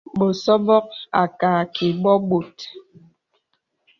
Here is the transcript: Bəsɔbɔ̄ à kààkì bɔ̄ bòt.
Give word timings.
Bəsɔbɔ̄ 0.17 0.81
à 1.21 1.23
kààkì 1.39 1.87
bɔ̄ 2.01 2.15
bòt. 2.29 2.57